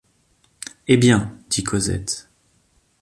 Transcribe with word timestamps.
Eh 0.87 0.97
bien? 0.97 1.37
dit 1.51 1.63
Cosette. 1.63 2.27